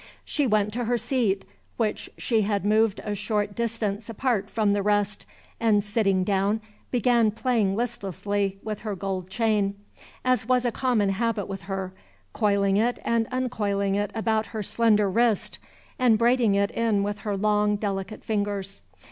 [0.25, 1.45] She went to her seat,
[1.77, 5.27] which she had moved a short distance apart from the rest,
[5.59, 9.75] and, sitting down, began playing listlessly with her gold chain,
[10.25, 11.93] as was a common habit with her,
[12.33, 15.59] coiling it and uncoiling it about her slender wrist,
[15.99, 18.81] and braiding it in with her long, delicate fingers.